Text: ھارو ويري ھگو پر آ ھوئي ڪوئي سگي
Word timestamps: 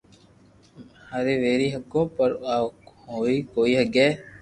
ھارو 1.09 1.35
ويري 1.41 1.67
ھگو 1.75 2.01
پر 2.15 2.29
آ 2.53 2.55
ھوئي 3.15 3.37
ڪوئي 3.53 3.73
سگي 3.79 4.07